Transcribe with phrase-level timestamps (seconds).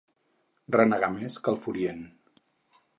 [0.77, 2.05] Renegar més que el Furient.